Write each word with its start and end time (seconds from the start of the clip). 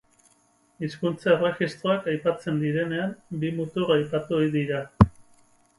Hizkuntza-erregistroak 0.85 2.09
aipatzen 2.15 2.59
direnean, 2.65 3.15
bi 3.45 3.53
mutur 3.61 3.95
aipatu 3.99 4.39
ohi 4.41 4.53
dira. 4.59 4.83